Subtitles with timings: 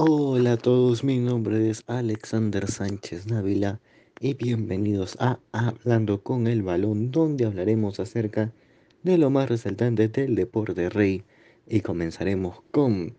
[0.00, 3.80] Hola a todos, mi nombre es Alexander Sánchez Návila
[4.20, 8.52] y bienvenidos a Hablando con el Balón, donde hablaremos acerca
[9.02, 11.24] de lo más resaltante del deporte rey
[11.66, 13.16] y comenzaremos con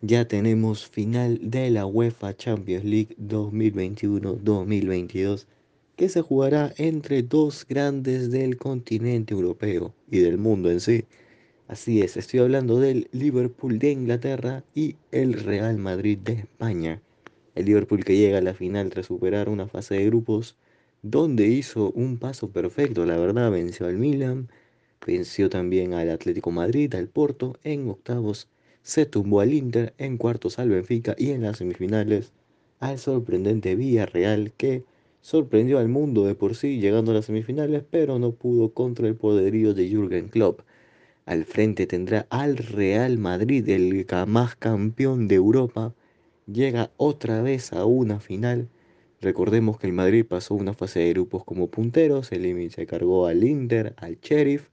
[0.00, 5.46] ya tenemos final de la UEFA Champions League 2021-2022
[5.96, 11.06] que se jugará entre dos grandes del continente europeo y del mundo en sí.
[11.68, 17.02] Así es, estoy hablando del Liverpool de Inglaterra y el Real Madrid de España.
[17.54, 20.56] El Liverpool que llega a la final tras superar una fase de grupos
[21.02, 24.48] donde hizo un paso perfecto, la verdad, venció al Milan,
[25.06, 28.48] venció también al Atlético Madrid, al Porto en octavos,
[28.82, 32.32] se tumbó al Inter en cuartos al Benfica y en las semifinales
[32.80, 34.86] al sorprendente Villarreal que
[35.20, 39.16] sorprendió al mundo de por sí llegando a las semifinales, pero no pudo contra el
[39.16, 40.62] poderío de Jürgen Klopp.
[41.28, 45.94] Al frente tendrá al Real Madrid, el más campeón de Europa.
[46.46, 48.70] Llega otra vez a una final.
[49.20, 53.44] Recordemos que el Madrid pasó una fase de grupos como punteros, el se cargó al
[53.44, 54.70] Inter, al Sheriff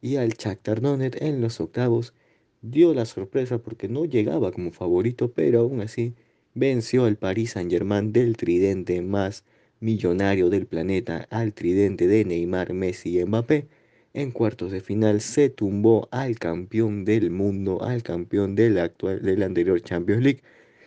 [0.00, 2.14] y al Shakhtar Donetsk en los octavos.
[2.62, 6.16] Dio la sorpresa porque no llegaba como favorito, pero aún así
[6.52, 9.44] venció al Paris Saint-Germain del tridente más
[9.78, 13.68] millonario del planeta, al tridente de Neymar, Messi y Mbappé
[14.14, 19.42] en cuartos de final se tumbó al campeón del mundo, al campeón del, actual, del
[19.42, 20.42] anterior Champions League,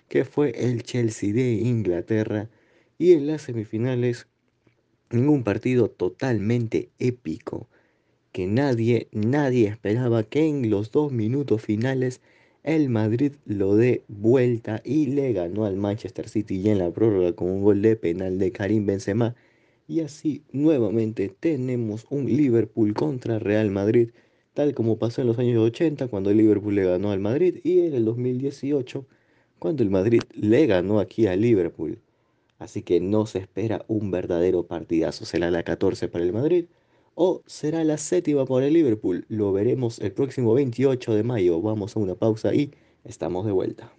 [0.07, 2.49] que fue el Chelsea de Inglaterra.
[2.97, 4.27] Y en las semifinales,
[5.11, 7.67] un partido totalmente épico,
[8.31, 12.21] que nadie, nadie esperaba que en los dos minutos finales
[12.63, 17.33] el Madrid lo dé vuelta y le ganó al Manchester City y en la prórroga
[17.33, 19.35] con un gol de penal de Karim Benzema
[19.87, 24.11] y así nuevamente tenemos un Liverpool contra Real Madrid,
[24.53, 27.79] tal como pasó en los años 80 cuando el Liverpool le ganó al Madrid y
[27.79, 29.05] en el 2018
[29.59, 31.99] cuando el Madrid le ganó aquí al Liverpool.
[32.57, 35.25] Así que no se espera un verdadero partidazo.
[35.25, 36.65] ¿Será la 14 para el Madrid
[37.15, 39.25] o será la séptima para el Liverpool?
[39.29, 41.61] Lo veremos el próximo 28 de mayo.
[41.61, 42.71] Vamos a una pausa y
[43.03, 43.91] estamos de vuelta.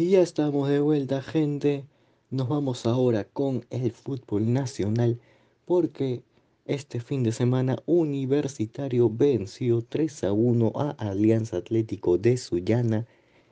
[0.00, 1.84] Y ya estamos de vuelta, gente.
[2.30, 5.20] Nos vamos ahora con el fútbol nacional
[5.66, 6.22] porque
[6.64, 13.06] este fin de semana Universitario venció 3 a 1 a Alianza Atlético de Sullana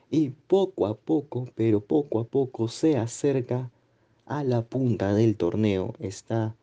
[0.09, 3.69] y poco a poco, pero poco a poco se acerca
[4.25, 5.93] a la punta del torneo.
[5.99, 6.55] Está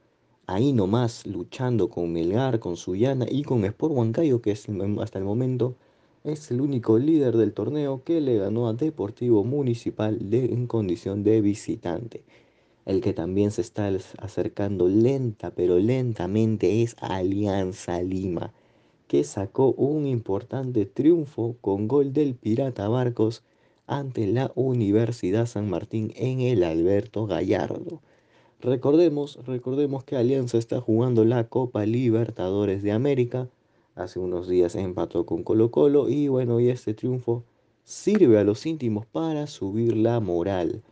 [0.48, 4.66] ahí nomás luchando con Melgar, con Sullana y con Sport Huancayo que es
[5.00, 5.76] hasta el momento
[6.26, 11.40] es el único líder del torneo que le ganó a Deportivo Municipal en condición de
[11.40, 12.24] visitante.
[12.84, 18.52] El que también se está acercando lenta pero lentamente es Alianza Lima,
[19.06, 23.44] que sacó un importante triunfo con gol del Pirata Barcos
[23.86, 28.00] ante la Universidad San Martín en el Alberto Gallardo.
[28.60, 33.48] Recordemos, recordemos que Alianza está jugando la Copa Libertadores de América
[33.96, 37.42] hace unos días empató con Colo Colo y bueno, y este triunfo
[37.82, 40.82] sirve a los íntimos para subir la moral.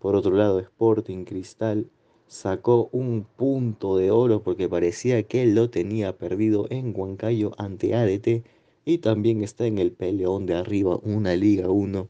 [0.00, 1.86] Por otro lado, Sporting Cristal
[2.26, 8.44] sacó un punto de oro porque parecía que lo tenía perdido en Huancayo ante ADT
[8.86, 12.08] y también está en el peleón de arriba, una Liga 1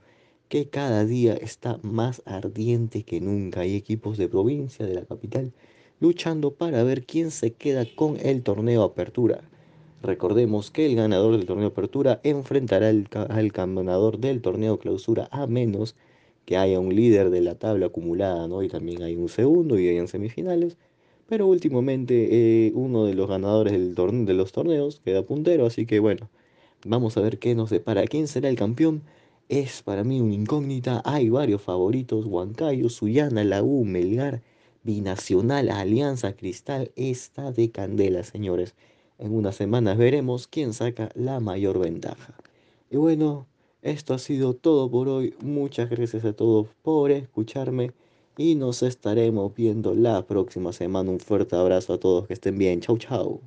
[0.49, 3.61] que cada día está más ardiente que nunca.
[3.61, 5.53] Hay equipos de provincia, de la capital,
[5.99, 9.43] luchando para ver quién se queda con el torneo Apertura.
[10.05, 13.09] Recordemos que el ganador del torneo Apertura enfrentará al,
[13.53, 15.97] ganador del torneo Clausura a menos
[16.45, 18.63] que haya un líder de la tabla acumulada, ¿no?
[18.63, 20.77] Y también hay un segundo y hayan semifinales.
[21.27, 23.95] Pero últimamente eh, uno de los ganadores del
[24.27, 26.29] de los torneos queda puntero, así que bueno,
[26.85, 28.05] vamos a ver qué nos depara.
[28.05, 29.05] ¿Quién será el campeón?
[29.49, 31.00] Es para mí una incógnita.
[31.07, 34.43] Hay varios favoritos: Huancayo, Sullana, La Melgar,
[34.83, 36.91] Binacional, Alianza Cristal.
[36.95, 38.75] Está de candela, señores.
[39.25, 42.35] En unas semanas veremos quién saca la mayor ventaja.
[42.91, 43.47] Y bueno,
[43.81, 45.35] esto ha sido todo por hoy.
[45.41, 47.93] Muchas gracias a todos por escucharme
[48.37, 51.11] y nos estaremos viendo la próxima semana.
[51.11, 52.82] Un fuerte abrazo a todos, que estén bien.
[52.82, 53.41] Chau, chau.